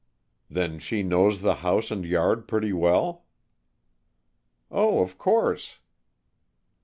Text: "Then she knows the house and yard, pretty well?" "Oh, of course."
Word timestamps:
"Then 0.49 0.79
she 0.79 1.03
knows 1.03 1.43
the 1.43 1.57
house 1.57 1.91
and 1.91 2.03
yard, 2.07 2.47
pretty 2.47 2.73
well?" 2.73 3.25
"Oh, 4.71 4.99
of 5.03 5.19
course." 5.19 5.77